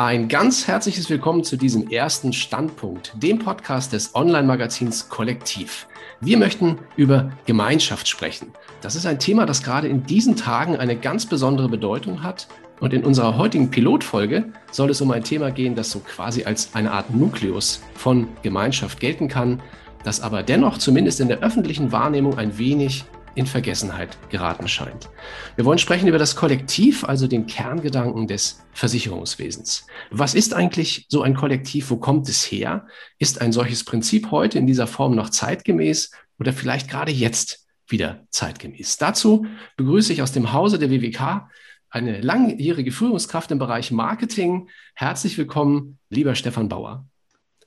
Ein 0.00 0.28
ganz 0.28 0.68
herzliches 0.68 1.10
Willkommen 1.10 1.42
zu 1.42 1.56
diesem 1.56 1.90
ersten 1.90 2.32
Standpunkt, 2.32 3.14
dem 3.20 3.40
Podcast 3.40 3.92
des 3.92 4.14
Online-Magazins 4.14 5.08
Kollektiv. 5.08 5.88
Wir 6.20 6.38
möchten 6.38 6.78
über 6.94 7.32
Gemeinschaft 7.46 8.06
sprechen. 8.06 8.52
Das 8.80 8.94
ist 8.94 9.06
ein 9.06 9.18
Thema, 9.18 9.44
das 9.44 9.64
gerade 9.64 9.88
in 9.88 10.04
diesen 10.04 10.36
Tagen 10.36 10.76
eine 10.76 10.94
ganz 10.94 11.26
besondere 11.26 11.68
Bedeutung 11.68 12.22
hat. 12.22 12.46
Und 12.78 12.94
in 12.94 13.04
unserer 13.04 13.36
heutigen 13.38 13.72
Pilotfolge 13.72 14.52
soll 14.70 14.90
es 14.90 15.00
um 15.00 15.10
ein 15.10 15.24
Thema 15.24 15.50
gehen, 15.50 15.74
das 15.74 15.90
so 15.90 15.98
quasi 15.98 16.44
als 16.44 16.76
eine 16.76 16.92
Art 16.92 17.12
Nukleus 17.12 17.82
von 17.94 18.28
Gemeinschaft 18.44 19.00
gelten 19.00 19.26
kann, 19.26 19.60
das 20.04 20.20
aber 20.20 20.44
dennoch 20.44 20.78
zumindest 20.78 21.18
in 21.18 21.26
der 21.26 21.40
öffentlichen 21.40 21.90
Wahrnehmung 21.90 22.38
ein 22.38 22.56
wenig 22.56 23.04
in 23.38 23.46
Vergessenheit 23.46 24.18
geraten 24.30 24.66
scheint. 24.66 25.08
Wir 25.54 25.64
wollen 25.64 25.78
sprechen 25.78 26.08
über 26.08 26.18
das 26.18 26.34
Kollektiv, 26.34 27.04
also 27.04 27.28
den 27.28 27.46
Kerngedanken 27.46 28.26
des 28.26 28.64
Versicherungswesens. 28.72 29.86
Was 30.10 30.34
ist 30.34 30.54
eigentlich 30.54 31.06
so 31.08 31.22
ein 31.22 31.36
Kollektiv? 31.36 31.90
Wo 31.90 31.98
kommt 31.98 32.28
es 32.28 32.42
her? 32.50 32.88
Ist 33.18 33.40
ein 33.40 33.52
solches 33.52 33.84
Prinzip 33.84 34.32
heute 34.32 34.58
in 34.58 34.66
dieser 34.66 34.88
Form 34.88 35.14
noch 35.14 35.30
zeitgemäß 35.30 36.10
oder 36.40 36.52
vielleicht 36.52 36.90
gerade 36.90 37.12
jetzt 37.12 37.68
wieder 37.86 38.26
zeitgemäß? 38.30 38.96
Dazu 38.96 39.46
begrüße 39.76 40.12
ich 40.12 40.20
aus 40.20 40.32
dem 40.32 40.52
Hause 40.52 40.80
der 40.80 40.90
WWK 40.90 41.48
eine 41.90 42.20
langjährige 42.20 42.90
Führungskraft 42.90 43.52
im 43.52 43.60
Bereich 43.60 43.92
Marketing. 43.92 44.68
Herzlich 44.94 45.38
willkommen, 45.38 45.98
lieber 46.10 46.34
Stefan 46.34 46.68
Bauer. 46.68 47.06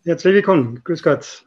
Herzlich 0.04 0.34
willkommen. 0.34 0.84
Grüß 0.84 1.02
Gott. 1.02 1.46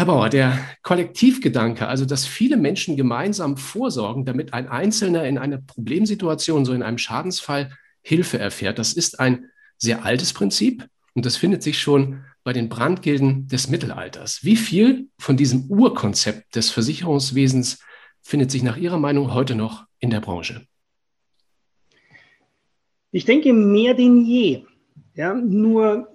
Herr 0.00 0.06
Bauer, 0.06 0.30
der 0.30 0.58
Kollektivgedanke, 0.82 1.86
also 1.86 2.06
dass 2.06 2.26
viele 2.26 2.56
Menschen 2.56 2.96
gemeinsam 2.96 3.58
vorsorgen, 3.58 4.24
damit 4.24 4.54
ein 4.54 4.66
Einzelner 4.66 5.28
in 5.28 5.36
einer 5.36 5.58
Problemsituation, 5.58 6.64
so 6.64 6.72
in 6.72 6.82
einem 6.82 6.96
Schadensfall, 6.96 7.76
Hilfe 8.00 8.38
erfährt, 8.38 8.78
das 8.78 8.94
ist 8.94 9.20
ein 9.20 9.50
sehr 9.76 10.06
altes 10.06 10.32
Prinzip 10.32 10.88
und 11.12 11.26
das 11.26 11.36
findet 11.36 11.62
sich 11.62 11.78
schon 11.78 12.24
bei 12.44 12.54
den 12.54 12.70
Brandgilden 12.70 13.46
des 13.48 13.68
Mittelalters. 13.68 14.42
Wie 14.42 14.56
viel 14.56 15.10
von 15.18 15.36
diesem 15.36 15.66
Urkonzept 15.66 16.56
des 16.56 16.70
Versicherungswesens 16.70 17.80
findet 18.22 18.50
sich 18.50 18.62
nach 18.62 18.78
Ihrer 18.78 18.98
Meinung 18.98 19.34
heute 19.34 19.54
noch 19.54 19.84
in 19.98 20.08
der 20.08 20.20
Branche? 20.22 20.66
Ich 23.10 23.26
denke 23.26 23.52
mehr 23.52 23.92
denn 23.92 24.24
je. 24.24 24.62
Ja, 25.14 25.34
nur 25.34 26.08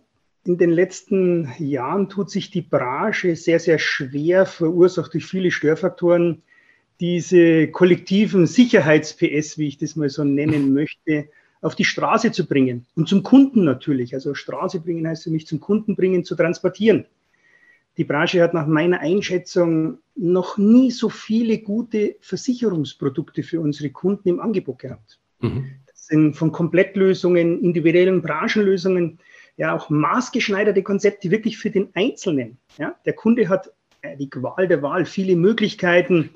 in 0.45 0.57
den 0.57 0.69
letzten 0.69 1.51
Jahren 1.57 2.07
tut 2.07 2.29
sich 2.29 2.51
die 2.51 2.61
Branche 2.61 3.35
sehr, 3.35 3.59
sehr 3.59 3.79
schwer, 3.79 4.45
verursacht 4.45 5.13
durch 5.13 5.25
viele 5.25 5.49
Störfaktoren, 5.49 6.43
diese 6.99 7.67
kollektiven 7.67 8.45
Sicherheits-PS, 8.45 9.57
wie 9.57 9.67
ich 9.67 9.77
das 9.77 9.95
mal 9.95 10.09
so 10.09 10.23
nennen 10.23 10.73
möchte, 10.73 11.29
auf 11.61 11.75
die 11.75 11.83
Straße 11.83 12.31
zu 12.31 12.45
bringen 12.47 12.85
und 12.95 13.09
zum 13.09 13.23
Kunden 13.23 13.63
natürlich. 13.63 14.13
Also 14.13 14.35
Straße 14.35 14.79
bringen 14.79 15.07
heißt 15.07 15.23
für 15.23 15.31
mich 15.31 15.47
zum 15.47 15.59
Kunden 15.59 15.95
bringen, 15.95 16.23
zu 16.23 16.35
transportieren. 16.35 17.05
Die 17.97 18.03
Branche 18.03 18.41
hat 18.41 18.53
nach 18.53 18.67
meiner 18.67 18.99
Einschätzung 18.99 19.97
noch 20.15 20.57
nie 20.57 20.91
so 20.91 21.09
viele 21.09 21.57
gute 21.57 22.17
Versicherungsprodukte 22.19 23.41
für 23.41 23.61
unsere 23.61 23.89
Kunden 23.89 24.29
im 24.29 24.39
Angebot 24.39 24.79
gehabt. 24.79 25.19
Mhm. 25.39 25.71
Das 25.87 26.05
sind 26.05 26.35
von 26.35 26.51
Komplettlösungen, 26.51 27.61
individuellen 27.61 28.21
Branchenlösungen 28.21 29.17
ja 29.57 29.75
auch 29.75 29.89
maßgeschneiderte 29.89 30.83
Konzepte 30.83 31.31
wirklich 31.31 31.57
für 31.57 31.71
den 31.71 31.89
Einzelnen. 31.93 32.57
Ja? 32.77 32.95
Der 33.05 33.13
Kunde 33.13 33.49
hat 33.49 33.71
äh, 34.01 34.17
die 34.17 34.29
Qual 34.29 34.67
der 34.67 34.81
Wahl, 34.81 35.05
viele 35.05 35.35
Möglichkeiten 35.35 36.31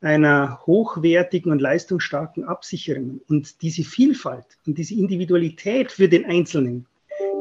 einer 0.00 0.60
hochwertigen 0.66 1.52
und 1.52 1.60
leistungsstarken 1.60 2.44
Absicherung. 2.44 3.20
Und 3.28 3.60
diese 3.62 3.84
Vielfalt 3.84 4.46
und 4.66 4.78
diese 4.78 4.94
Individualität 4.94 5.92
für 5.92 6.08
den 6.08 6.24
Einzelnen 6.24 6.86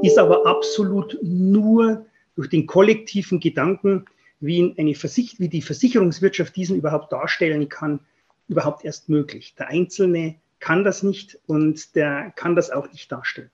ist 0.01 0.17
aber 0.17 0.45
absolut 0.45 1.17
nur 1.21 2.05
durch 2.35 2.49
den 2.49 2.65
kollektiven 2.65 3.39
Gedanken, 3.39 4.05
wie, 4.39 4.73
eine 4.77 4.95
Versich 4.95 5.39
wie 5.39 5.49
die 5.49 5.61
Versicherungswirtschaft 5.61 6.55
diesen 6.55 6.77
überhaupt 6.77 7.11
darstellen 7.11 7.67
kann, 7.69 7.99
überhaupt 8.47 8.85
erst 8.85 9.09
möglich. 9.09 9.55
Der 9.57 9.67
Einzelne 9.67 10.35
kann 10.59 10.83
das 10.83 11.03
nicht 11.03 11.39
und 11.47 11.95
der 11.95 12.31
kann 12.35 12.55
das 12.55 12.71
auch 12.71 12.91
nicht 12.91 13.11
darstellen. 13.11 13.51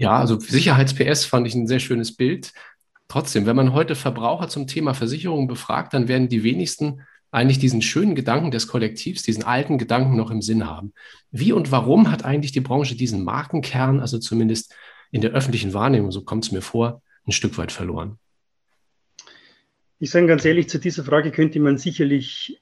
Ja, 0.00 0.18
also 0.18 0.40
Sicherheits-PS 0.40 1.26
fand 1.26 1.46
ich 1.46 1.54
ein 1.54 1.66
sehr 1.66 1.78
schönes 1.78 2.16
Bild. 2.16 2.54
Trotzdem, 3.06 3.44
wenn 3.44 3.54
man 3.54 3.74
heute 3.74 3.94
Verbraucher 3.94 4.48
zum 4.48 4.66
Thema 4.66 4.94
Versicherung 4.94 5.46
befragt, 5.46 5.92
dann 5.92 6.08
werden 6.08 6.30
die 6.30 6.42
wenigsten 6.42 7.02
eigentlich 7.30 7.58
diesen 7.58 7.82
schönen 7.82 8.14
Gedanken 8.14 8.50
des 8.50 8.66
Kollektivs, 8.66 9.22
diesen 9.24 9.44
alten 9.44 9.76
Gedanken 9.76 10.16
noch 10.16 10.30
im 10.30 10.40
Sinn 10.40 10.66
haben. 10.66 10.94
Wie 11.30 11.52
und 11.52 11.70
warum 11.70 12.10
hat 12.10 12.24
eigentlich 12.24 12.52
die 12.52 12.62
Branche 12.62 12.96
diesen 12.96 13.24
Markenkern, 13.24 14.00
also 14.00 14.18
zumindest 14.18 14.74
in 15.10 15.20
der 15.20 15.32
öffentlichen 15.32 15.74
Wahrnehmung, 15.74 16.12
so 16.12 16.22
kommt 16.22 16.46
es 16.46 16.50
mir 16.50 16.62
vor, 16.62 17.02
ein 17.26 17.32
Stück 17.32 17.58
weit 17.58 17.70
verloren? 17.70 18.18
Ich 19.98 20.10
sage 20.10 20.26
ganz 20.26 20.46
ehrlich, 20.46 20.70
zu 20.70 20.78
dieser 20.78 21.04
Frage 21.04 21.30
könnte 21.30 21.60
man 21.60 21.76
sicherlich 21.76 22.58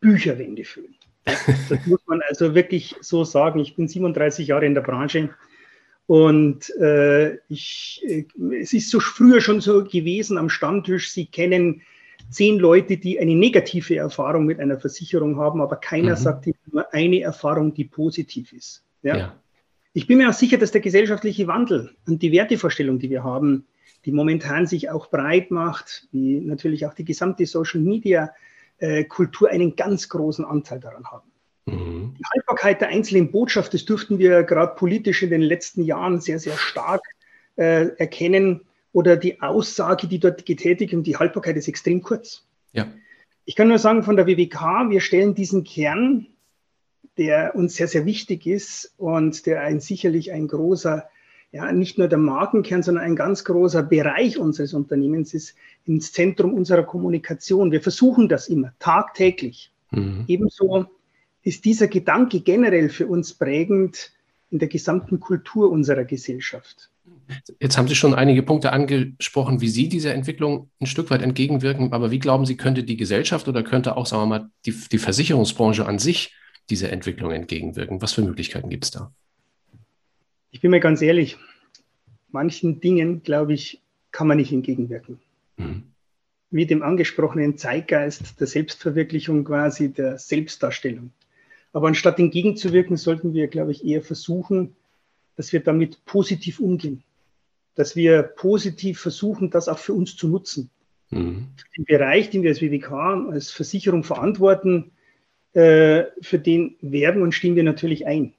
Bücherwände 0.00 0.64
füllen. 0.64 0.94
Das 1.68 1.84
muss 1.84 2.00
man 2.06 2.22
also 2.26 2.54
wirklich 2.54 2.96
so 3.02 3.24
sagen. 3.24 3.58
Ich 3.58 3.76
bin 3.76 3.86
37 3.86 4.48
Jahre 4.48 4.64
in 4.64 4.72
der 4.72 4.80
Branche 4.80 5.28
und 6.08 6.74
äh, 6.80 7.36
ich, 7.50 8.02
äh, 8.02 8.24
es 8.62 8.72
ist 8.72 8.88
so 8.88 8.98
früher 8.98 9.42
schon 9.42 9.60
so 9.60 9.84
gewesen 9.84 10.38
am 10.38 10.48
Stammtisch, 10.48 11.10
Sie 11.10 11.26
kennen 11.26 11.82
zehn 12.30 12.58
Leute, 12.58 12.96
die 12.96 13.20
eine 13.20 13.34
negative 13.34 13.96
Erfahrung 13.96 14.46
mit 14.46 14.58
einer 14.58 14.80
Versicherung 14.80 15.36
haben, 15.36 15.60
aber 15.60 15.76
keiner 15.76 16.12
mhm. 16.12 16.16
sagt 16.16 16.46
Ihnen 16.46 16.56
nur 16.72 16.94
eine 16.94 17.20
Erfahrung, 17.20 17.74
die 17.74 17.84
positiv 17.84 18.54
ist. 18.54 18.86
Ja? 19.02 19.16
ja? 19.18 19.42
Ich 19.92 20.06
bin 20.06 20.16
mir 20.16 20.30
auch 20.30 20.34
sicher, 20.34 20.56
dass 20.56 20.72
der 20.72 20.80
gesellschaftliche 20.80 21.46
Wandel 21.46 21.94
und 22.06 22.22
die 22.22 22.32
Wertevorstellung, 22.32 22.98
die 22.98 23.10
wir 23.10 23.22
haben, 23.22 23.66
die 24.06 24.12
momentan 24.12 24.66
sich 24.66 24.88
auch 24.88 25.10
breit 25.10 25.50
macht, 25.50 26.08
wie 26.10 26.40
natürlich 26.40 26.86
auch 26.86 26.94
die 26.94 27.04
gesamte 27.04 27.44
Social 27.44 27.82
Media 27.82 28.32
äh, 28.78 29.04
Kultur 29.04 29.50
einen 29.50 29.76
ganz 29.76 30.08
großen 30.08 30.46
Anteil 30.46 30.80
daran 30.80 31.04
haben. 31.04 31.30
Mhm. 31.72 32.14
Die 32.18 32.24
Haltbarkeit 32.34 32.80
der 32.80 32.88
einzelnen 32.88 33.30
Botschaft, 33.30 33.74
das 33.74 33.84
dürften 33.84 34.18
wir 34.18 34.42
gerade 34.42 34.74
politisch 34.74 35.22
in 35.22 35.30
den 35.30 35.42
letzten 35.42 35.82
Jahren 35.82 36.20
sehr, 36.20 36.38
sehr 36.38 36.56
stark 36.56 37.02
äh, 37.56 37.88
erkennen. 37.96 38.62
Oder 38.92 39.16
die 39.16 39.40
Aussage, 39.42 40.06
die 40.06 40.18
dort 40.18 40.46
getätigt 40.46 40.92
wird, 40.92 41.06
die 41.06 41.16
Haltbarkeit 41.16 41.56
ist 41.56 41.68
extrem 41.68 42.02
kurz. 42.02 42.46
Ja. 42.72 42.88
Ich 43.44 43.54
kann 43.54 43.68
nur 43.68 43.78
sagen, 43.78 44.02
von 44.02 44.16
der 44.16 44.26
WWK, 44.26 44.90
wir 44.90 45.00
stellen 45.00 45.34
diesen 45.34 45.64
Kern, 45.64 46.26
der 47.16 47.54
uns 47.54 47.76
sehr, 47.76 47.88
sehr 47.88 48.06
wichtig 48.06 48.46
ist 48.46 48.94
und 48.96 49.46
der 49.46 49.60
ein, 49.60 49.80
sicherlich 49.80 50.32
ein 50.32 50.48
großer, 50.48 51.08
ja, 51.50 51.72
nicht 51.72 51.98
nur 51.98 52.08
der 52.08 52.18
Markenkern, 52.18 52.82
sondern 52.82 53.04
ein 53.04 53.16
ganz 53.16 53.44
großer 53.44 53.82
Bereich 53.82 54.38
unseres 54.38 54.74
Unternehmens 54.74 55.34
ist, 55.34 55.54
ins 55.84 56.12
Zentrum 56.12 56.54
unserer 56.54 56.84
Kommunikation. 56.84 57.72
Wir 57.72 57.80
versuchen 57.80 58.28
das 58.28 58.48
immer, 58.48 58.72
tagtäglich. 58.78 59.72
Mhm. 59.90 60.24
Ebenso 60.28 60.86
ist 61.48 61.64
dieser 61.64 61.88
Gedanke 61.88 62.40
generell 62.40 62.90
für 62.90 63.06
uns 63.06 63.32
prägend 63.32 64.12
in 64.50 64.58
der 64.58 64.68
gesamten 64.68 65.18
Kultur 65.18 65.70
unserer 65.70 66.04
Gesellschaft. 66.04 66.90
Jetzt 67.58 67.78
haben 67.78 67.88
Sie 67.88 67.94
schon 67.94 68.12
einige 68.12 68.42
Punkte 68.42 68.70
angesprochen, 68.70 69.62
wie 69.62 69.68
Sie 69.68 69.88
dieser 69.88 70.12
Entwicklung 70.12 70.68
ein 70.78 70.86
Stück 70.86 71.08
weit 71.10 71.22
entgegenwirken. 71.22 71.94
Aber 71.94 72.10
wie 72.10 72.18
glauben 72.18 72.44
Sie, 72.44 72.58
könnte 72.58 72.84
die 72.84 72.98
Gesellschaft 72.98 73.48
oder 73.48 73.62
könnte 73.62 73.96
auch, 73.96 74.04
sagen 74.04 74.24
wir 74.24 74.26
mal, 74.26 74.50
die, 74.66 74.74
die 74.92 74.98
Versicherungsbranche 74.98 75.86
an 75.86 75.98
sich 75.98 76.34
dieser 76.68 76.92
Entwicklung 76.92 77.30
entgegenwirken? 77.30 78.02
Was 78.02 78.12
für 78.12 78.22
Möglichkeiten 78.22 78.68
gibt 78.68 78.84
es 78.84 78.90
da? 78.90 79.10
Ich 80.50 80.60
bin 80.60 80.70
mir 80.70 80.80
ganz 80.80 81.00
ehrlich, 81.00 81.38
manchen 82.30 82.80
Dingen, 82.80 83.22
glaube 83.22 83.54
ich, 83.54 83.80
kann 84.12 84.26
man 84.26 84.36
nicht 84.36 84.52
entgegenwirken. 84.52 85.18
Mhm. 85.56 85.84
Wie 86.50 86.66
dem 86.66 86.82
angesprochenen 86.82 87.56
Zeitgeist 87.56 88.38
der 88.38 88.46
Selbstverwirklichung 88.46 89.44
quasi, 89.44 89.90
der 89.90 90.18
Selbstdarstellung. 90.18 91.10
Aber 91.78 91.86
anstatt 91.86 92.18
entgegenzuwirken, 92.18 92.96
sollten 92.96 93.34
wir, 93.34 93.46
glaube 93.46 93.70
ich, 93.70 93.86
eher 93.86 94.02
versuchen, 94.02 94.74
dass 95.36 95.52
wir 95.52 95.60
damit 95.60 96.04
positiv 96.06 96.58
umgehen. 96.58 97.04
Dass 97.76 97.94
wir 97.94 98.24
positiv 98.24 98.98
versuchen, 98.98 99.50
das 99.50 99.68
auch 99.68 99.78
für 99.78 99.92
uns 99.92 100.16
zu 100.16 100.26
nutzen. 100.26 100.70
Mhm. 101.10 101.46
Den 101.76 101.84
Bereich, 101.84 102.30
den 102.30 102.42
wir 102.42 102.50
als 102.50 102.60
WWK, 102.60 103.30
als 103.30 103.52
Versicherung 103.52 104.02
verantworten, 104.02 104.90
äh, 105.52 106.06
für 106.20 106.40
den 106.40 106.74
werden 106.80 107.22
und 107.22 107.30
stehen 107.30 107.54
wir 107.54 107.62
natürlich 107.62 108.08
ein. 108.08 108.34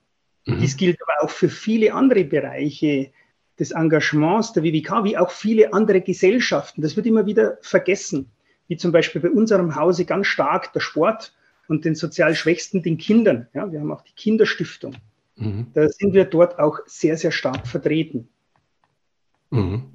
Mhm. 0.46 0.60
Dies 0.60 0.76
gilt 0.76 0.98
aber 1.02 1.24
auch 1.24 1.30
für 1.30 1.48
viele 1.48 1.94
andere 1.94 2.26
Bereiche 2.26 3.12
des 3.58 3.72
Engagements 3.72 4.52
der 4.52 4.64
WWK, 4.64 5.06
wie 5.06 5.18
auch 5.18 5.32
viele 5.32 5.72
andere 5.72 6.02
Gesellschaften. 6.02 6.82
Das 6.82 6.98
wird 6.98 7.06
immer 7.06 7.26
wieder 7.26 7.58
vergessen, 7.62 8.32
wie 8.68 8.76
zum 8.76 8.92
Beispiel 8.92 9.22
bei 9.22 9.30
unserem 9.30 9.78
Hause 9.78 10.04
ganz 10.04 10.28
stark 10.28 10.74
der 10.74 10.82
Sport 10.82 11.32
und 11.70 11.86
den 11.86 11.96
sozial 11.96 12.36
Schwächsten, 12.36 12.84
den 12.84 12.98
Kindern. 12.98 13.48
Ja, 13.54 13.72
wir 13.72 13.80
haben 13.80 13.92
auch 13.92 14.02
die 14.02 14.14
Kinderstiftung. 14.14 14.96
Mhm. 15.36 15.68
Da 15.74 15.88
sind 15.88 16.14
wir 16.14 16.26
dort 16.26 16.60
auch 16.60 16.80
sehr, 16.88 17.16
sehr 17.16 17.32
stark 17.32 17.68
vertreten. 17.68 18.28
Mhm. 19.52 19.94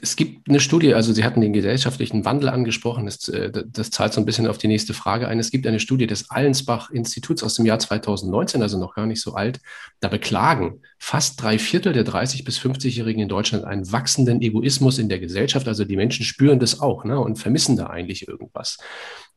Es 0.00 0.16
gibt 0.16 0.48
eine 0.48 0.60
Studie, 0.60 0.94
also 0.94 1.12
Sie 1.12 1.24
hatten 1.24 1.40
den 1.40 1.52
gesellschaftlichen 1.52 2.24
Wandel 2.24 2.48
angesprochen, 2.48 3.06
das, 3.06 3.28
äh, 3.28 3.50
das, 3.66 3.90
zahlt 3.90 4.12
so 4.12 4.20
ein 4.20 4.26
bisschen 4.26 4.46
auf 4.46 4.58
die 4.58 4.68
nächste 4.68 4.94
Frage 4.94 5.28
ein. 5.28 5.38
Es 5.38 5.50
gibt 5.50 5.66
eine 5.66 5.80
Studie 5.80 6.06
des 6.06 6.30
Allensbach-Instituts 6.30 7.42
aus 7.42 7.54
dem 7.54 7.66
Jahr 7.66 7.78
2019, 7.78 8.62
also 8.62 8.78
noch 8.78 8.94
gar 8.94 9.06
nicht 9.06 9.20
so 9.20 9.34
alt. 9.34 9.60
Da 10.00 10.08
beklagen 10.08 10.80
fast 10.98 11.42
drei 11.42 11.58
Viertel 11.58 11.92
der 11.92 12.06
30- 12.06 12.44
bis 12.44 12.58
50-Jährigen 12.58 13.22
in 13.22 13.28
Deutschland 13.28 13.64
einen 13.64 13.90
wachsenden 13.90 14.40
Egoismus 14.40 14.98
in 14.98 15.08
der 15.08 15.18
Gesellschaft. 15.18 15.66
Also 15.66 15.84
die 15.84 15.96
Menschen 15.96 16.24
spüren 16.24 16.60
das 16.60 16.80
auch 16.80 17.04
ne, 17.04 17.18
und 17.18 17.36
vermissen 17.36 17.76
da 17.76 17.88
eigentlich 17.88 18.28
irgendwas. 18.28 18.78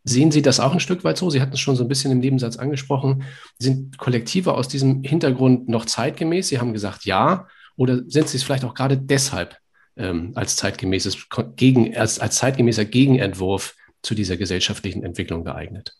Sehen 0.04 0.32
Sie 0.32 0.42
das 0.42 0.60
auch 0.60 0.74
ein 0.74 0.80
Stück 0.80 1.04
weit 1.04 1.18
so? 1.18 1.30
Sie 1.30 1.42
hatten 1.42 1.54
es 1.54 1.60
schon 1.60 1.76
so 1.76 1.84
ein 1.84 1.88
bisschen 1.88 2.12
im 2.12 2.20
Nebensatz 2.20 2.58
angesprochen. 2.58 3.24
Sind 3.60 3.98
Kollektive 3.98 4.54
aus 4.54 4.68
diesem 4.68 5.04
Hintergrund 5.04 5.70
noch 5.70 5.86
zeitgemäß? 5.86 6.48
Sie 6.50 6.60
haben 6.60 6.74
gesagt, 6.74 7.06
ja. 7.06 7.48
Oder 7.78 8.02
sind 8.08 8.28
Sie 8.28 8.38
es 8.38 8.44
vielleicht 8.44 8.66
auch 8.66 8.74
gerade 8.74 8.98
deshalb 8.98 9.61
ähm, 10.02 10.32
als, 10.36 10.56
zeitgemäßes, 10.56 11.28
gegen, 11.56 11.96
als, 11.96 12.20
als 12.20 12.36
zeitgemäßer 12.36 12.86
Gegenentwurf 12.86 13.76
zu 14.02 14.16
dieser 14.16 14.38
gesellschaftlichen 14.38 15.04
Entwicklung 15.04 15.44
geeignet? 15.44 15.96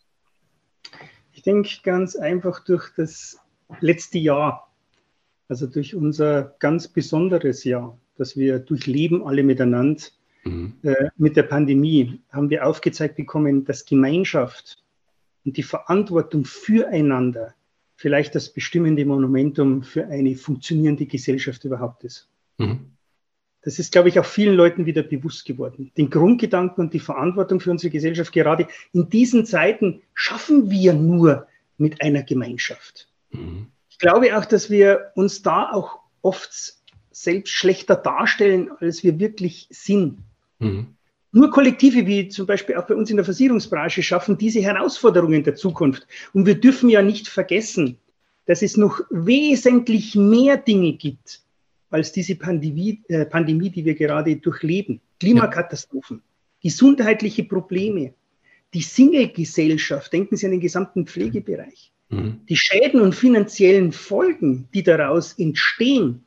Ich 1.32 1.42
denke 1.42 1.70
ganz 1.82 2.16
einfach 2.16 2.64
durch 2.64 2.90
das 2.96 3.38
letzte 3.80 4.18
Jahr, 4.18 4.70
also 5.48 5.66
durch 5.66 5.94
unser 5.94 6.54
ganz 6.58 6.88
besonderes 6.88 7.64
Jahr, 7.64 7.98
das 8.16 8.36
wir 8.36 8.58
durchleben 8.58 9.26
alle 9.26 9.42
miteinander. 9.42 10.02
Mhm. 10.44 10.74
Äh, 10.82 11.08
mit 11.16 11.36
der 11.36 11.44
Pandemie 11.44 12.20
haben 12.30 12.50
wir 12.50 12.66
aufgezeigt 12.66 13.16
bekommen, 13.16 13.64
dass 13.64 13.84
Gemeinschaft 13.84 14.82
und 15.44 15.56
die 15.56 15.62
Verantwortung 15.62 16.44
füreinander 16.44 17.54
vielleicht 17.96 18.34
das 18.34 18.52
bestimmende 18.52 19.04
Monumentum 19.04 19.82
für 19.82 20.06
eine 20.06 20.34
funktionierende 20.34 21.06
Gesellschaft 21.06 21.64
überhaupt 21.64 22.04
ist. 22.04 22.28
Mhm. 22.58 22.91
Das 23.62 23.78
ist, 23.78 23.92
glaube 23.92 24.08
ich, 24.08 24.18
auch 24.18 24.24
vielen 24.24 24.54
Leuten 24.54 24.86
wieder 24.86 25.02
bewusst 25.02 25.44
geworden. 25.44 25.92
Den 25.96 26.10
Grundgedanken 26.10 26.84
und 26.84 26.94
die 26.94 27.00
Verantwortung 27.00 27.60
für 27.60 27.70
unsere 27.70 27.90
Gesellschaft 27.90 28.32
gerade 28.32 28.66
in 28.92 29.08
diesen 29.08 29.46
Zeiten 29.46 30.02
schaffen 30.14 30.70
wir 30.70 30.92
nur 30.92 31.46
mit 31.78 32.02
einer 32.02 32.22
Gemeinschaft. 32.22 33.08
Mhm. 33.30 33.68
Ich 33.88 33.98
glaube 33.98 34.36
auch, 34.36 34.44
dass 34.44 34.68
wir 34.68 35.12
uns 35.14 35.42
da 35.42 35.70
auch 35.70 36.00
oft 36.22 36.76
selbst 37.12 37.52
schlechter 37.52 37.94
darstellen, 37.94 38.70
als 38.80 39.04
wir 39.04 39.20
wirklich 39.20 39.68
sind. 39.70 40.18
Mhm. 40.58 40.88
Nur 41.30 41.50
Kollektive 41.50 42.06
wie 42.06 42.28
zum 42.28 42.46
Beispiel 42.46 42.76
auch 42.76 42.86
bei 42.86 42.94
uns 42.94 43.10
in 43.10 43.16
der 43.16 43.24
Versicherungsbranche 43.24 44.02
schaffen 44.02 44.36
diese 44.36 44.60
Herausforderungen 44.60 45.44
der 45.44 45.54
Zukunft. 45.54 46.06
Und 46.34 46.46
wir 46.46 46.60
dürfen 46.60 46.90
ja 46.90 47.00
nicht 47.00 47.28
vergessen, 47.28 47.96
dass 48.46 48.60
es 48.60 48.76
noch 48.76 49.00
wesentlich 49.08 50.14
mehr 50.14 50.56
Dinge 50.56 50.92
gibt, 50.94 51.40
als 51.92 52.12
diese 52.12 52.34
Pandemie, 52.34 53.02
äh, 53.08 53.24
Pandemie 53.26 53.70
die 53.70 53.84
wir 53.84 53.94
gerade 53.94 54.36
durchleben. 54.36 55.00
Klimakatastrophen, 55.20 56.22
gesundheitliche 56.62 57.44
Probleme, 57.44 58.14
die 58.74 58.82
Single-Gesellschaft, 58.82 60.12
denken 60.12 60.36
Sie 60.36 60.46
an 60.46 60.52
den 60.52 60.60
gesamten 60.60 61.06
Pflegebereich. 61.06 61.92
Mhm. 62.08 62.40
Die 62.48 62.56
Schäden 62.56 63.00
und 63.00 63.14
finanziellen 63.14 63.92
Folgen, 63.92 64.68
die 64.74 64.82
daraus 64.82 65.34
entstehen, 65.38 66.24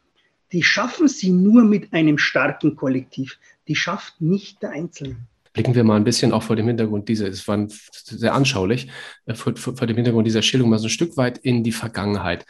die 0.51 0.63
schaffen 0.63 1.07
Sie 1.07 1.31
nur 1.31 1.63
mit 1.63 1.91
einem 1.91 2.17
starken 2.17 2.75
Kollektiv. 2.75 3.39
Die 3.67 3.75
schafft 3.75 4.21
nicht 4.21 4.61
der 4.61 4.71
Einzelne 4.71 5.17
blicken 5.55 5.73
wir 5.73 5.85
mal 5.85 5.95
ein 5.95 6.03
bisschen 6.03 6.33
auch 6.33 6.43
vor 6.43 6.57
dem 6.57 6.67
Hintergrund 6.67 7.07
dieser, 7.07 7.27
es 7.27 7.47
war 7.47 7.65
sehr 7.69 8.33
anschaulich, 8.35 8.89
äh, 9.25 9.33
vor, 9.33 9.55
vor, 9.55 9.87
dem 9.87 9.95
Hintergrund 9.95 10.27
dieser 10.27 10.41
Schilderung 10.41 10.69
mal 10.69 10.79
so 10.79 10.87
ein 10.87 10.91
Stück 10.91 11.17
weit 11.17 11.37
in 11.39 11.63
die 11.63 11.71
Vergangenheit. 11.71 12.45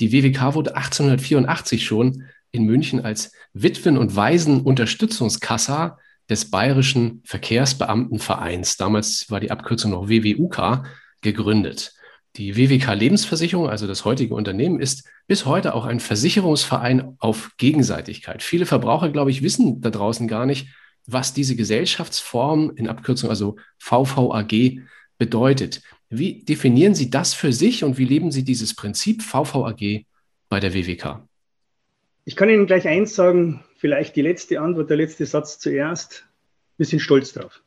Die 0.00 0.12
WWK 0.12 0.54
wurde 0.54 0.76
1884 0.76 1.86
schon 1.86 2.24
in 2.50 2.64
München 2.64 3.04
als 3.04 3.32
Witwen- 3.52 3.98
und 3.98 4.16
Waisen-Unterstützungskassa 4.16 5.98
des 6.28 6.50
Bayerischen 6.50 7.22
Verkehrsbeamtenvereins, 7.24 8.76
damals 8.76 9.30
war 9.30 9.40
die 9.40 9.50
Abkürzung 9.50 9.92
noch 9.92 10.08
WWUK, 10.08 10.84
gegründet. 11.22 11.92
Die 12.36 12.56
WWK 12.56 12.94
Lebensversicherung, 12.94 13.68
also 13.68 13.86
das 13.86 14.04
heutige 14.04 14.34
Unternehmen, 14.34 14.80
ist 14.80 15.08
bis 15.26 15.46
heute 15.46 15.74
auch 15.74 15.84
ein 15.84 16.00
Versicherungsverein 16.00 17.16
auf 17.18 17.50
Gegenseitigkeit. 17.56 18.42
Viele 18.42 18.66
Verbraucher, 18.66 19.10
glaube 19.10 19.30
ich, 19.30 19.42
wissen 19.42 19.80
da 19.80 19.90
draußen 19.90 20.28
gar 20.28 20.46
nicht, 20.46 20.68
was 21.06 21.32
diese 21.32 21.56
Gesellschaftsform 21.56 22.72
in 22.76 22.88
Abkürzung, 22.88 23.30
also 23.30 23.56
VVAG, 23.78 24.82
bedeutet. 25.16 25.82
Wie 26.10 26.44
definieren 26.44 26.94
Sie 26.94 27.10
das 27.10 27.34
für 27.34 27.52
sich 27.52 27.82
und 27.82 27.98
wie 27.98 28.04
leben 28.04 28.30
Sie 28.30 28.44
dieses 28.44 28.74
Prinzip 28.74 29.22
VVAG 29.22 30.04
bei 30.48 30.60
der 30.60 30.74
WWK? 30.74 31.27
Ich 32.28 32.36
kann 32.36 32.50
Ihnen 32.50 32.66
gleich 32.66 32.86
eins 32.86 33.14
sagen, 33.14 33.64
vielleicht 33.78 34.14
die 34.14 34.20
letzte 34.20 34.60
Antwort, 34.60 34.90
der 34.90 34.98
letzte 34.98 35.24
Satz 35.24 35.58
zuerst. 35.58 36.26
Wir 36.76 36.84
sind 36.84 37.00
stolz 37.00 37.32
drauf. 37.32 37.62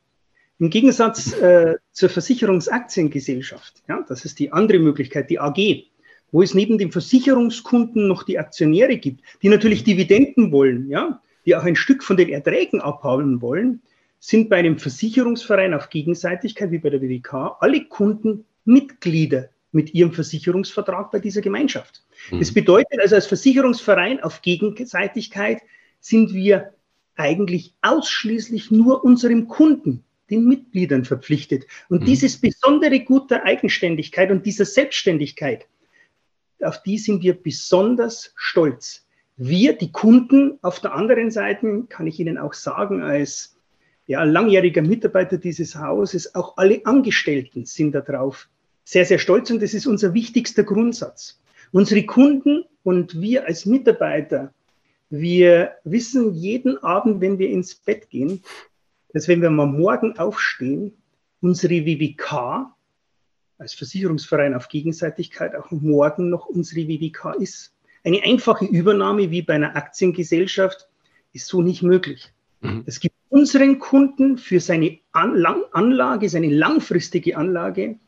Im 0.60 0.70
Gegensatz 0.70 1.32
äh, 1.32 1.74
zur 1.90 2.08
Versicherungsaktiengesellschaft, 2.08 3.82
ja, 3.88 4.04
das 4.06 4.24
ist 4.24 4.38
die 4.38 4.52
andere 4.52 4.78
Möglichkeit, 4.78 5.30
die 5.30 5.40
AG, 5.40 5.88
wo 6.30 6.42
es 6.42 6.54
neben 6.54 6.78
dem 6.78 6.92
Versicherungskunden 6.92 8.06
noch 8.06 8.22
die 8.22 8.38
Aktionäre 8.38 8.98
gibt, 8.98 9.24
die 9.42 9.48
natürlich 9.48 9.82
Dividenden 9.82 10.52
wollen, 10.52 10.88
ja, 10.88 11.20
die 11.44 11.56
auch 11.56 11.64
ein 11.64 11.74
Stück 11.74 12.04
von 12.04 12.16
den 12.16 12.28
Erträgen 12.28 12.80
abhaben 12.80 13.42
wollen, 13.42 13.82
sind 14.20 14.48
bei 14.48 14.58
einem 14.58 14.78
Versicherungsverein 14.78 15.74
auf 15.74 15.90
Gegenseitigkeit 15.90 16.70
wie 16.70 16.78
bei 16.78 16.90
der 16.90 17.02
WWK 17.02 17.56
alle 17.58 17.84
Kunden 17.86 18.44
Mitglieder 18.64 19.48
mit 19.72 19.94
ihrem 19.94 20.12
Versicherungsvertrag 20.12 21.10
bei 21.10 21.18
dieser 21.18 21.40
Gemeinschaft. 21.40 22.04
Mhm. 22.30 22.38
Das 22.38 22.52
bedeutet 22.52 23.00
also, 23.00 23.16
als 23.16 23.26
Versicherungsverein 23.26 24.22
auf 24.22 24.42
Gegenseitigkeit 24.42 25.62
sind 26.00 26.32
wir 26.32 26.74
eigentlich 27.16 27.74
ausschließlich 27.82 28.70
nur 28.70 29.04
unserem 29.04 29.48
Kunden, 29.48 30.04
den 30.30 30.44
Mitgliedern 30.46 31.04
verpflichtet. 31.04 31.66
Und 31.88 32.02
mhm. 32.02 32.06
dieses 32.06 32.40
besondere 32.40 33.00
Gut 33.00 33.30
der 33.30 33.44
Eigenständigkeit 33.44 34.30
und 34.30 34.46
dieser 34.46 34.64
Selbstständigkeit, 34.64 35.66
auf 36.60 36.82
die 36.82 36.98
sind 36.98 37.22
wir 37.22 37.34
besonders 37.34 38.32
stolz. 38.36 39.06
Wir, 39.36 39.72
die 39.76 39.90
Kunden, 39.90 40.58
auf 40.62 40.80
der 40.80 40.94
anderen 40.94 41.30
Seite, 41.30 41.84
kann 41.88 42.06
ich 42.06 42.20
Ihnen 42.20 42.38
auch 42.38 42.52
sagen, 42.52 43.02
als 43.02 43.56
ja, 44.06 44.22
langjähriger 44.24 44.82
Mitarbeiter 44.82 45.38
dieses 45.38 45.76
Hauses, 45.76 46.34
auch 46.34 46.56
alle 46.56 46.84
Angestellten 46.84 47.64
sind 47.64 47.94
darauf 47.94 48.48
sehr, 48.84 49.04
sehr 49.04 49.18
stolz 49.18 49.50
und 49.50 49.62
das 49.62 49.74
ist 49.74 49.86
unser 49.86 50.14
wichtigster 50.14 50.64
Grundsatz. 50.64 51.40
Unsere 51.70 52.04
Kunden 52.04 52.64
und 52.82 53.20
wir 53.20 53.46
als 53.46 53.66
Mitarbeiter, 53.66 54.52
wir 55.10 55.72
wissen 55.84 56.34
jeden 56.34 56.78
Abend, 56.82 57.20
wenn 57.20 57.38
wir 57.38 57.50
ins 57.50 57.74
Bett 57.74 58.10
gehen, 58.10 58.42
dass 59.12 59.28
wenn 59.28 59.42
wir 59.42 59.50
mal 59.50 59.66
morgen 59.66 60.18
aufstehen, 60.18 60.92
unsere 61.40 61.84
WWK 61.84 62.72
als 63.58 63.74
Versicherungsverein 63.74 64.54
auf 64.54 64.68
Gegenseitigkeit 64.68 65.54
auch 65.54 65.70
morgen 65.70 66.30
noch 66.30 66.46
unsere 66.46 66.88
WWK 66.88 67.36
ist. 67.38 67.74
Eine 68.04 68.22
einfache 68.24 68.64
Übernahme 68.64 69.30
wie 69.30 69.42
bei 69.42 69.54
einer 69.54 69.76
Aktiengesellschaft 69.76 70.88
ist 71.32 71.46
so 71.46 71.62
nicht 71.62 71.82
möglich. 71.82 72.32
Mhm. 72.60 72.82
Es 72.86 72.98
gibt 72.98 73.14
unseren 73.28 73.78
Kunden 73.78 74.38
für 74.38 74.60
seine 74.60 74.98
Anlage, 75.12 76.28
seine 76.28 76.48
langfristige 76.48 77.36
Anlage, 77.36 77.98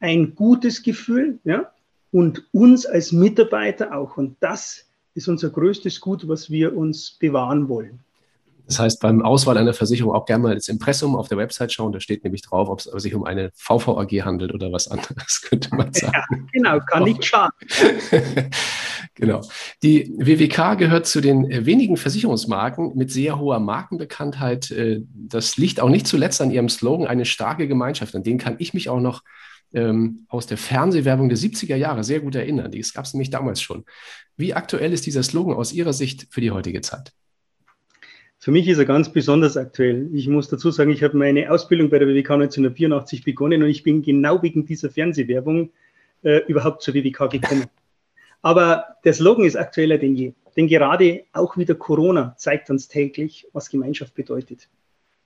ein 0.00 0.34
gutes 0.34 0.82
Gefühl 0.82 1.38
ja, 1.44 1.70
und 2.12 2.44
uns 2.52 2.86
als 2.86 3.12
Mitarbeiter 3.12 3.96
auch. 3.96 4.16
Und 4.16 4.36
das 4.40 4.86
ist 5.14 5.28
unser 5.28 5.50
größtes 5.50 6.00
Gut, 6.00 6.28
was 6.28 6.50
wir 6.50 6.76
uns 6.76 7.12
bewahren 7.18 7.68
wollen. 7.68 8.00
Das 8.66 8.80
heißt, 8.80 9.00
beim 9.00 9.22
Auswahl 9.22 9.56
einer 9.58 9.74
Versicherung 9.74 10.12
auch 10.12 10.26
gerne 10.26 10.42
mal 10.42 10.54
das 10.54 10.68
Impressum 10.68 11.14
auf 11.14 11.28
der 11.28 11.38
Website 11.38 11.72
schauen. 11.72 11.92
Da 11.92 12.00
steht 12.00 12.24
nämlich 12.24 12.42
drauf, 12.42 12.68
ob 12.68 12.80
es 12.80 12.84
sich 12.84 13.14
um 13.14 13.22
eine 13.22 13.50
VVAG 13.54 14.24
handelt 14.24 14.52
oder 14.52 14.72
was 14.72 14.88
anderes, 14.88 15.40
könnte 15.48 15.74
man 15.74 15.92
sagen. 15.94 16.12
Ja, 16.12 16.36
genau, 16.52 16.80
kann 16.80 17.04
nicht 17.04 17.24
schaden. 17.24 17.52
genau. 19.14 19.42
Die 19.84 20.12
WWK 20.18 20.76
gehört 20.78 21.06
zu 21.06 21.20
den 21.20 21.64
wenigen 21.64 21.96
Versicherungsmarken 21.96 22.96
mit 22.96 23.12
sehr 23.12 23.38
hoher 23.38 23.60
Markenbekanntheit. 23.60 24.72
Äh, 24.72 25.02
das 25.14 25.56
liegt 25.56 25.80
auch 25.80 25.88
nicht 25.88 26.08
zuletzt 26.08 26.40
an 26.40 26.50
ihrem 26.50 26.68
Slogan, 26.68 27.06
eine 27.06 27.24
starke 27.24 27.68
Gemeinschaft. 27.68 28.16
An 28.16 28.24
den 28.24 28.38
kann 28.38 28.56
ich 28.58 28.74
mich 28.74 28.88
auch 28.88 29.00
noch 29.00 29.22
ähm, 29.76 30.26
aus 30.28 30.46
der 30.46 30.56
Fernsehwerbung 30.56 31.28
der 31.28 31.38
70er 31.38 31.76
Jahre 31.76 32.02
sehr 32.02 32.20
gut 32.20 32.34
erinnern. 32.34 32.72
Das 32.72 32.94
gab 32.94 33.04
es 33.04 33.12
nämlich 33.12 33.30
damals 33.30 33.60
schon. 33.60 33.84
Wie 34.36 34.54
aktuell 34.54 34.92
ist 34.92 35.06
dieser 35.06 35.22
Slogan 35.22 35.54
aus 35.54 35.72
Ihrer 35.72 35.92
Sicht 35.92 36.26
für 36.30 36.40
die 36.40 36.50
heutige 36.50 36.80
Zeit? 36.80 37.12
Für 38.38 38.50
mich 38.50 38.68
ist 38.68 38.78
er 38.78 38.84
ganz 38.86 39.12
besonders 39.12 39.56
aktuell. 39.56 40.08
Ich 40.12 40.28
muss 40.28 40.48
dazu 40.48 40.70
sagen, 40.70 40.90
ich 40.90 41.02
habe 41.02 41.16
meine 41.16 41.50
Ausbildung 41.50 41.90
bei 41.90 41.98
der 41.98 42.08
WWK 42.08 42.30
1984 42.32 43.24
begonnen 43.24 43.62
und 43.62 43.68
ich 43.68 43.82
bin 43.82 44.02
genau 44.02 44.42
wegen 44.42 44.64
dieser 44.64 44.90
Fernsehwerbung 44.90 45.70
äh, 46.22 46.38
überhaupt 46.46 46.82
zur 46.82 46.94
WWK 46.94 47.30
gekommen. 47.30 47.66
Aber 48.42 48.96
der 49.04 49.12
Slogan 49.12 49.44
ist 49.44 49.56
aktueller 49.56 49.98
denn 49.98 50.14
je. 50.14 50.32
Denn 50.56 50.68
gerade 50.68 51.24
auch 51.32 51.56
wieder 51.58 51.74
Corona 51.74 52.34
zeigt 52.38 52.70
uns 52.70 52.88
täglich, 52.88 53.46
was 53.52 53.68
Gemeinschaft 53.68 54.14
bedeutet. 54.14 54.68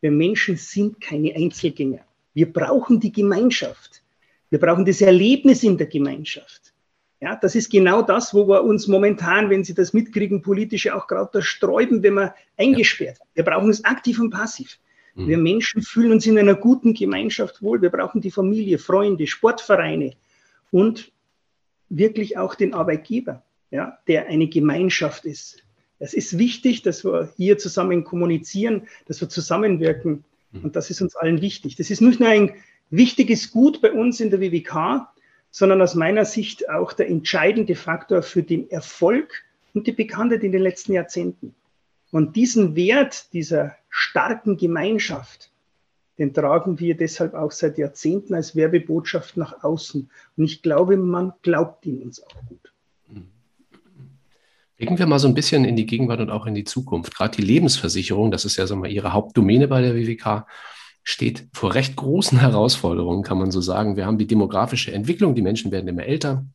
Wir 0.00 0.10
Menschen 0.10 0.56
sind 0.56 1.00
keine 1.00 1.34
Einzelgänger. 1.36 2.00
Wir 2.34 2.52
brauchen 2.52 2.98
die 2.98 3.12
Gemeinschaft. 3.12 4.02
Wir 4.50 4.58
brauchen 4.58 4.84
das 4.84 5.00
Erlebnis 5.00 5.62
in 5.62 5.78
der 5.78 5.86
Gemeinschaft. 5.86 6.72
Ja, 7.20 7.36
das 7.36 7.54
ist 7.54 7.70
genau 7.70 8.02
das, 8.02 8.32
wo 8.32 8.48
wir 8.48 8.64
uns 8.64 8.88
momentan, 8.88 9.50
wenn 9.50 9.62
Sie 9.62 9.74
das 9.74 9.92
mitkriegen, 9.92 10.42
politisch 10.42 10.90
auch 10.90 11.06
gerade 11.06 11.30
da 11.34 11.42
sträuben, 11.42 12.02
wenn 12.02 12.14
wir 12.14 12.34
eingesperrt 12.56 13.18
sind. 13.18 13.28
Wir 13.34 13.44
brauchen 13.44 13.68
es 13.68 13.84
aktiv 13.84 14.18
und 14.18 14.30
passiv. 14.30 14.78
Mhm. 15.14 15.28
Wir 15.28 15.38
Menschen 15.38 15.82
fühlen 15.82 16.12
uns 16.12 16.26
in 16.26 16.38
einer 16.38 16.54
guten 16.54 16.94
Gemeinschaft 16.94 17.62
wohl. 17.62 17.82
Wir 17.82 17.90
brauchen 17.90 18.20
die 18.22 18.30
Familie, 18.30 18.78
Freunde, 18.78 19.26
Sportvereine 19.26 20.14
und 20.70 21.12
wirklich 21.90 22.38
auch 22.38 22.54
den 22.54 22.72
Arbeitgeber, 22.72 23.42
ja, 23.70 23.98
der 24.08 24.28
eine 24.28 24.48
Gemeinschaft 24.48 25.26
ist. 25.26 25.62
Es 25.98 26.14
ist 26.14 26.38
wichtig, 26.38 26.82
dass 26.82 27.04
wir 27.04 27.30
hier 27.36 27.58
zusammen 27.58 28.04
kommunizieren, 28.04 28.88
dass 29.06 29.20
wir 29.20 29.28
zusammenwirken. 29.28 30.24
Mhm. 30.52 30.64
Und 30.64 30.76
das 30.76 30.88
ist 30.88 31.02
uns 31.02 31.14
allen 31.16 31.42
wichtig. 31.42 31.76
Das 31.76 31.90
ist 31.90 32.00
nicht 32.00 32.18
nur 32.18 32.30
ein 32.30 32.54
wichtiges 32.90 33.50
Gut 33.50 33.80
bei 33.80 33.92
uns 33.92 34.20
in 34.20 34.30
der 34.30 34.40
WWK, 34.40 35.08
sondern 35.50 35.82
aus 35.82 35.94
meiner 35.94 36.24
Sicht 36.24 36.68
auch 36.68 36.92
der 36.92 37.08
entscheidende 37.08 37.74
Faktor 37.74 38.22
für 38.22 38.42
den 38.42 38.70
Erfolg 38.70 39.44
und 39.74 39.86
die 39.86 39.92
Bekanntheit 39.92 40.42
in 40.42 40.52
den 40.52 40.62
letzten 40.62 40.92
Jahrzehnten. 40.92 41.54
Und 42.12 42.36
diesen 42.36 42.74
Wert 42.76 43.32
dieser 43.32 43.76
starken 43.88 44.56
Gemeinschaft, 44.56 45.50
den 46.18 46.34
tragen 46.34 46.78
wir 46.78 46.96
deshalb 46.96 47.34
auch 47.34 47.50
seit 47.50 47.78
Jahrzehnten 47.78 48.34
als 48.34 48.54
Werbebotschaft 48.54 49.36
nach 49.36 49.62
außen. 49.62 50.10
Und 50.36 50.44
ich 50.44 50.60
glaube, 50.60 50.96
man 50.96 51.32
glaubt 51.42 51.86
ihn 51.86 52.02
uns 52.02 52.22
auch 52.22 52.46
gut. 52.46 52.72
Blicken 54.76 54.98
wir 54.98 55.06
mal 55.06 55.18
so 55.18 55.28
ein 55.28 55.34
bisschen 55.34 55.66
in 55.66 55.76
die 55.76 55.84
Gegenwart 55.86 56.20
und 56.20 56.30
auch 56.30 56.46
in 56.46 56.54
die 56.54 56.64
Zukunft. 56.64 57.14
Gerade 57.14 57.36
die 57.36 57.42
Lebensversicherung, 57.42 58.30
das 58.30 58.46
ist 58.46 58.56
ja 58.56 58.66
so 58.66 58.76
mal 58.76 58.90
Ihre 58.90 59.12
Hauptdomäne 59.12 59.68
bei 59.68 59.82
der 59.82 59.94
WWK, 59.94 60.46
steht 61.02 61.48
vor 61.52 61.74
recht 61.74 61.96
großen 61.96 62.38
Herausforderungen, 62.38 63.22
kann 63.22 63.38
man 63.38 63.50
so 63.50 63.60
sagen. 63.60 63.96
Wir 63.96 64.06
haben 64.06 64.18
die 64.18 64.26
demografische 64.26 64.92
Entwicklung, 64.92 65.34
die 65.34 65.42
Menschen 65.42 65.72
werden 65.72 65.88
immer 65.88 66.04
älter. 66.04 66.46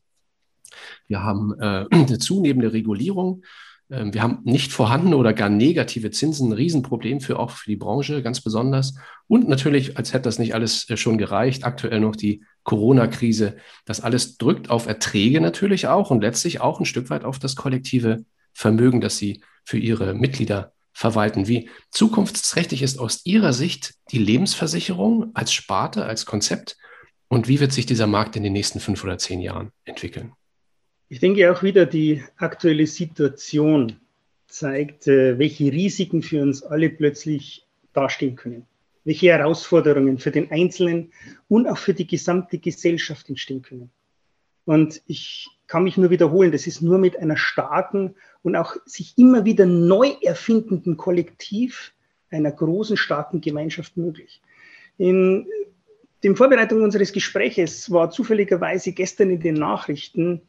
Wir 1.08 1.24
haben 1.24 1.54
äh, 1.60 1.86
eine 1.92 2.20
zunehmende 2.20 2.74
Regulierung. 2.74 3.44
Ähm, 3.90 4.14
wir 4.14 4.22
haben 4.22 4.40
nicht 4.44 4.72
vorhandene 4.72 5.18
oder 5.18 5.34
gar 5.34 5.50
negative 5.50 6.12
Zinsen, 6.12 6.50
ein 6.50 6.54
Riesenproblem 6.54 7.22
für 7.22 7.40
auch 7.40 7.52
für 7.52 7.70
die 7.70 7.76
Branche 7.76 8.22
ganz 8.22 8.42
besonders. 8.42 8.96
Und 9.28 9.48
natürlich, 9.48 9.98
als 9.98 10.14
hätte 10.14 10.24
das 10.24 10.40
nicht 10.40 10.54
alles 10.54 10.90
äh, 10.90 10.98
schon 10.98 11.18
gereicht, 11.18 11.64
aktuell 11.64 12.00
noch 12.00 12.16
die 12.16 12.44
Corona-Krise. 12.64 13.58
Das 13.86 14.02
alles 14.02 14.38
drückt 14.38 14.70
auf 14.70 14.88
Erträge 14.88 15.42
natürlich 15.42 15.88
auch 15.88 16.12
und 16.12 16.22
letztlich 16.22 16.62
auch 16.62 16.80
ein 16.80 16.86
Stück 16.86 17.10
weit 17.10 17.24
auf 17.24 17.40
das 17.40 17.56
kollektive 17.56 18.26
Vermögen, 18.54 19.02
das 19.02 19.18
sie 19.18 19.42
für 19.64 19.78
ihre 19.78 20.14
Mitglieder 20.14 20.75
verwalten. 20.96 21.48
Wie 21.48 21.70
zukunftsträchtig 21.92 22.82
ist 22.82 23.00
aus 23.00 23.26
Ihrer 23.26 23.54
Sicht 23.54 23.96
die 24.12 24.18
Lebensversicherung 24.18 25.32
als 25.36 25.54
Sparte, 25.54 26.06
als 26.06 26.26
Konzept? 26.26 26.78
Und 27.28 27.48
wie 27.50 27.60
wird 27.60 27.74
sich 27.74 27.86
dieser 27.86 28.08
Markt 28.08 28.38
in 28.38 28.44
den 28.44 28.54
nächsten 28.54 28.80
fünf 28.80 29.04
oder 29.04 29.18
zehn 29.18 29.42
Jahren 29.42 29.72
entwickeln? 29.84 30.32
Ich 31.10 31.20
denke 31.20 31.52
auch 31.52 31.62
wieder, 31.62 31.86
die 31.86 32.24
aktuelle 32.38 32.88
Situation 32.88 33.98
zeigt, 34.48 35.08
äh, 35.08 35.38
welche 35.38 35.72
Risiken 35.72 36.22
für 36.22 36.42
uns 36.42 36.64
alle 36.64 36.90
plötzlich 36.90 37.66
dastehen 37.92 38.38
können, 38.38 38.66
welche 39.04 39.28
Herausforderungen 39.28 40.18
für 40.18 40.32
den 40.32 40.50
Einzelnen 40.50 41.12
und 41.50 41.68
auch 41.68 41.78
für 41.78 41.94
die 41.94 42.08
gesamte 42.08 42.58
Gesellschaft 42.58 43.28
entstehen 43.28 43.62
können. 43.62 43.92
Und 44.66 45.02
ich 45.08 45.48
kann 45.68 45.84
mich 45.84 45.98
nur 45.98 46.10
wiederholen, 46.10 46.52
das 46.52 46.68
ist 46.68 46.82
nur 46.82 46.98
mit 46.98 47.18
einer 47.18 47.38
starken 47.38 48.16
und 48.44 48.56
auch 48.56 48.76
sich 48.86 49.18
immer 49.18 49.46
wieder 49.46 49.66
neu 49.66 50.14
erfindenden 50.22 50.98
Kollektiv 50.98 51.94
einer 52.30 52.52
großen, 52.52 52.98
starken 52.98 53.42
Gemeinschaft 53.42 53.98
möglich. 53.98 54.42
In 54.98 55.48
den 56.24 56.36
Vorbereitungen 56.36 56.84
unseres 56.84 57.12
Gespräches 57.12 57.92
war 57.92 58.10
zufälligerweise 58.10 58.94
gestern 58.94 59.30
in 59.30 59.40
den 59.40 59.56
Nachrichten 59.56 60.42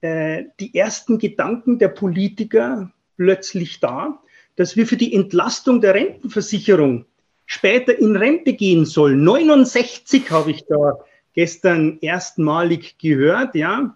äh, 0.00 0.44
die 0.60 0.74
ersten 0.74 1.18
Gedanken 1.18 1.78
der 1.78 1.88
Politiker 1.88 2.92
plötzlich 3.16 3.80
da, 3.80 4.20
dass 4.56 4.76
wir 4.76 4.86
für 4.86 4.96
die 4.96 5.14
Entlastung 5.14 5.80
der 5.80 5.94
Rentenversicherung 5.94 7.06
später 7.46 7.98
in 7.98 8.16
Rente 8.16 8.54
gehen 8.54 8.84
sollen. 8.84 9.24
69 9.24 10.30
habe 10.30 10.50
ich 10.50 10.64
da 10.66 10.98
gestern 11.34 11.98
erstmalig 12.00 12.96
gehört, 12.98 13.54
ja. 13.54 13.94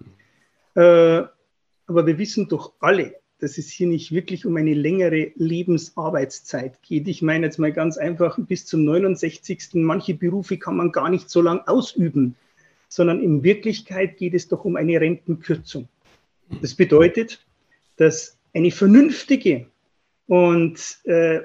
Äh, 0.74 1.22
aber 1.86 2.06
wir 2.06 2.18
wissen 2.18 2.48
doch 2.48 2.74
alle, 2.80 3.14
dass 3.38 3.56
es 3.56 3.70
hier 3.70 3.86
nicht 3.86 4.12
wirklich 4.12 4.44
um 4.44 4.56
eine 4.56 4.74
längere 4.74 5.32
Lebensarbeitszeit 5.36 6.82
geht. 6.82 7.08
Ich 7.08 7.22
meine 7.22 7.46
jetzt 7.46 7.58
mal 7.58 7.72
ganz 7.72 7.96
einfach, 7.96 8.38
bis 8.38 8.66
zum 8.66 8.84
69. 8.84 9.74
Manche 9.74 10.14
Berufe 10.14 10.58
kann 10.58 10.76
man 10.76 10.92
gar 10.92 11.08
nicht 11.08 11.30
so 11.30 11.40
lange 11.40 11.66
ausüben, 11.66 12.34
sondern 12.88 13.22
in 13.22 13.42
Wirklichkeit 13.42 14.16
geht 14.16 14.34
es 14.34 14.48
doch 14.48 14.64
um 14.64 14.76
eine 14.76 15.00
Rentenkürzung. 15.00 15.88
Das 16.60 16.74
bedeutet, 16.74 17.44
dass 17.96 18.36
eine 18.54 18.70
vernünftige 18.70 19.66
und 20.26 20.98
äh, 21.04 21.40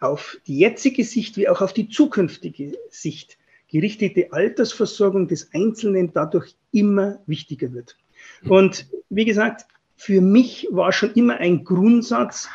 auf 0.00 0.38
die 0.46 0.58
jetzige 0.58 1.04
Sicht 1.04 1.36
wie 1.36 1.48
auch 1.48 1.60
auf 1.60 1.72
die 1.72 1.88
zukünftige 1.88 2.76
Sicht 2.90 3.38
gerichtete 3.68 4.32
Altersversorgung 4.32 5.28
des 5.28 5.52
Einzelnen 5.52 6.12
dadurch 6.12 6.54
immer 6.72 7.18
wichtiger 7.26 7.72
wird. 7.72 7.96
Und 8.48 8.86
wie 9.08 9.24
gesagt, 9.24 9.66
für 9.96 10.20
mich 10.20 10.68
war 10.70 10.92
schon 10.92 11.12
immer 11.14 11.38
ein 11.38 11.64
Grundsatz, 11.64 12.48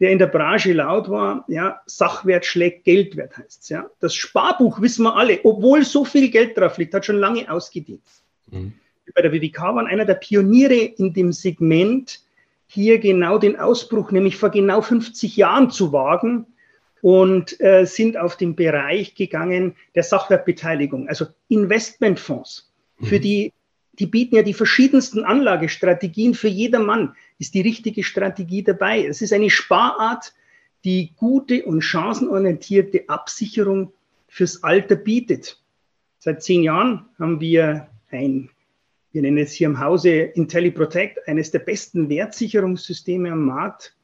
der 0.00 0.10
in 0.10 0.18
der 0.18 0.26
Branche 0.26 0.72
laut 0.72 1.08
war, 1.08 1.44
ja, 1.48 1.80
Sachwert 1.86 2.44
schlägt 2.44 2.84
Geldwert 2.84 3.36
heißt 3.36 3.68
ja. 3.70 3.90
Das 3.98 4.14
Sparbuch 4.14 4.80
wissen 4.80 5.02
wir 5.02 5.16
alle, 5.16 5.40
obwohl 5.42 5.84
so 5.84 6.04
viel 6.04 6.30
Geld 6.30 6.56
drauf 6.56 6.78
liegt, 6.78 6.94
hat 6.94 7.04
schon 7.04 7.18
lange 7.18 7.50
ausgedient. 7.50 8.02
Mhm 8.50 8.74
bei 9.14 9.22
der 9.22 9.32
WWK 9.32 9.60
waren 9.74 9.86
einer 9.86 10.04
der 10.04 10.14
Pioniere 10.14 10.76
in 10.76 11.12
dem 11.12 11.32
Segment, 11.32 12.20
hier 12.66 12.98
genau 12.98 13.38
den 13.38 13.58
Ausbruch, 13.58 14.10
nämlich 14.10 14.36
vor 14.36 14.50
genau 14.50 14.82
50 14.82 15.36
Jahren 15.36 15.70
zu 15.70 15.92
wagen 15.92 16.46
und 17.02 17.60
äh, 17.60 17.84
sind 17.84 18.16
auf 18.16 18.36
den 18.36 18.56
Bereich 18.56 19.14
gegangen 19.14 19.76
der 19.94 20.02
Sachwertbeteiligung, 20.02 21.08
also 21.08 21.26
Investmentfonds. 21.48 22.72
Mhm. 22.98 23.06
Für 23.06 23.20
die, 23.20 23.52
die 23.98 24.06
bieten 24.06 24.36
ja 24.36 24.42
die 24.42 24.54
verschiedensten 24.54 25.24
Anlagestrategien 25.24 26.34
für 26.34 26.48
jedermann, 26.48 27.14
ist 27.38 27.54
die 27.54 27.60
richtige 27.60 28.04
Strategie 28.04 28.62
dabei. 28.62 29.04
Es 29.04 29.22
ist 29.22 29.32
eine 29.32 29.50
Sparart, 29.50 30.32
die 30.84 31.12
gute 31.16 31.64
und 31.64 31.82
chancenorientierte 31.82 33.08
Absicherung 33.08 33.92
fürs 34.28 34.62
Alter 34.62 34.96
bietet. 34.96 35.60
Seit 36.18 36.42
zehn 36.42 36.62
Jahren 36.62 37.06
haben 37.18 37.40
wir 37.40 37.88
ein 38.10 38.50
wir 39.12 39.22
nennen 39.22 39.38
es 39.38 39.52
hier 39.52 39.68
im 39.68 39.80
Hause 39.80 40.10
IntelliProtect, 40.10 41.26
eines 41.26 41.50
der 41.50 41.60
besten 41.60 42.08
Wertsicherungssysteme 42.08 43.32
am 43.32 43.46
Markt. 43.46 43.96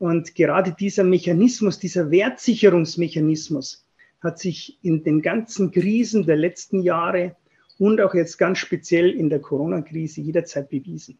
Und 0.00 0.34
gerade 0.34 0.72
dieser 0.72 1.04
Mechanismus, 1.04 1.78
dieser 1.78 2.10
Wertsicherungsmechanismus 2.10 3.86
hat 4.22 4.38
sich 4.38 4.78
in 4.80 5.04
den 5.04 5.20
ganzen 5.20 5.72
Krisen 5.72 6.24
der 6.24 6.36
letzten 6.36 6.80
Jahre 6.80 7.36
und 7.78 8.00
auch 8.00 8.14
jetzt 8.14 8.38
ganz 8.38 8.56
speziell 8.56 9.10
in 9.10 9.28
der 9.28 9.40
Corona-Krise 9.40 10.22
jederzeit 10.22 10.70
bewiesen. 10.70 11.18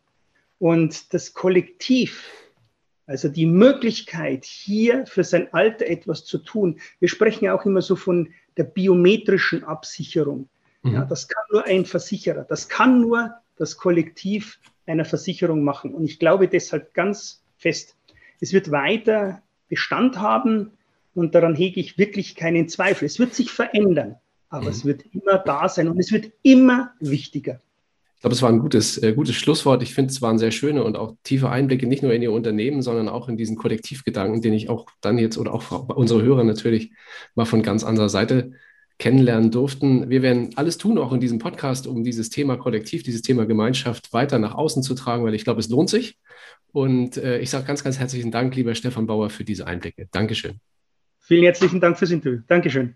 Und 0.58 1.12
das 1.12 1.34
Kollektiv, 1.34 2.24
also 3.06 3.28
die 3.28 3.44
Möglichkeit, 3.44 4.46
hier 4.46 5.04
für 5.04 5.24
sein 5.24 5.52
Alter 5.52 5.86
etwas 5.86 6.24
zu 6.24 6.38
tun. 6.38 6.80
Wir 7.00 7.08
sprechen 7.10 7.44
ja 7.44 7.54
auch 7.54 7.66
immer 7.66 7.82
so 7.82 7.96
von 7.96 8.30
der 8.56 8.64
biometrischen 8.64 9.62
Absicherung. 9.62 10.48
Mhm. 10.82 10.94
Ja, 10.94 11.04
das 11.04 11.28
kann 11.28 11.44
nur 11.50 11.66
ein 11.66 11.84
Versicherer, 11.84 12.44
das 12.44 12.70
kann 12.70 13.02
nur 13.02 13.34
das 13.58 13.76
Kollektiv 13.76 14.58
einer 14.86 15.04
Versicherung 15.04 15.64
machen. 15.64 15.94
Und 15.94 16.06
ich 16.06 16.18
glaube 16.18 16.48
deshalb 16.48 16.94
ganz 16.94 17.42
fest, 17.58 17.94
es 18.40 18.52
wird 18.52 18.70
weiter 18.70 19.42
Bestand 19.68 20.18
haben 20.18 20.72
und 21.14 21.34
daran 21.34 21.54
hege 21.54 21.80
ich 21.80 21.98
wirklich 21.98 22.34
keinen 22.34 22.68
Zweifel. 22.68 23.04
Es 23.04 23.18
wird 23.18 23.34
sich 23.34 23.50
verändern, 23.50 24.16
aber 24.48 24.64
mhm. 24.64 24.70
es 24.70 24.84
wird 24.84 25.04
immer 25.12 25.38
da 25.38 25.68
sein 25.68 25.88
und 25.88 25.98
es 25.98 26.12
wird 26.12 26.32
immer 26.42 26.92
wichtiger. 27.00 27.60
Ich 28.16 28.22
glaube, 28.22 28.34
es 28.34 28.42
war 28.42 28.50
ein 28.50 28.58
gutes, 28.58 29.02
äh, 29.02 29.14
gutes 29.14 29.34
Schlusswort. 29.36 29.82
Ich 29.82 29.94
finde, 29.94 30.12
es 30.12 30.20
waren 30.20 30.38
sehr 30.38 30.50
schöne 30.50 30.84
und 30.84 30.98
auch 30.98 31.14
tiefe 31.24 31.48
Einblicke, 31.48 31.86
nicht 31.86 32.02
nur 32.02 32.12
in 32.12 32.20
Ihr 32.20 32.32
Unternehmen, 32.32 32.82
sondern 32.82 33.08
auch 33.08 33.30
in 33.30 33.38
diesen 33.38 33.56
Kollektivgedanken, 33.56 34.42
den 34.42 34.52
ich 34.52 34.68
auch 34.68 34.86
dann 35.00 35.16
jetzt 35.16 35.38
oder 35.38 35.54
auch 35.54 35.88
unsere 35.88 36.22
Hörer 36.22 36.44
natürlich 36.44 36.92
mal 37.34 37.46
von 37.46 37.62
ganz 37.62 37.82
anderer 37.82 38.10
Seite 38.10 38.52
kennenlernen 39.00 39.50
durften. 39.50 40.10
Wir 40.10 40.22
werden 40.22 40.50
alles 40.54 40.78
tun, 40.78 40.98
auch 40.98 41.12
in 41.12 41.20
diesem 41.20 41.38
Podcast, 41.38 41.88
um 41.88 42.04
dieses 42.04 42.30
Thema 42.30 42.56
Kollektiv, 42.56 43.02
dieses 43.02 43.22
Thema 43.22 43.46
Gemeinschaft 43.46 44.12
weiter 44.12 44.38
nach 44.38 44.54
außen 44.54 44.82
zu 44.84 44.94
tragen, 44.94 45.24
weil 45.24 45.34
ich 45.34 45.42
glaube, 45.42 45.58
es 45.58 45.68
lohnt 45.68 45.88
sich. 45.88 46.18
Und 46.72 47.16
äh, 47.16 47.38
ich 47.38 47.50
sage 47.50 47.64
ganz, 47.66 47.82
ganz 47.82 47.98
herzlichen 47.98 48.30
Dank, 48.30 48.54
lieber 48.54 48.74
Stefan 48.74 49.06
Bauer, 49.06 49.30
für 49.30 49.42
diese 49.42 49.66
Einblicke. 49.66 50.06
Dankeschön. 50.12 50.60
Vielen 51.18 51.44
herzlichen 51.44 51.80
Dank 51.80 51.98
fürs 51.98 52.12
Interview. 52.12 52.40
Dankeschön. 52.46 52.94